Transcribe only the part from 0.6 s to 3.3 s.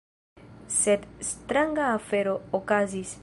Sed stranga afero okazis.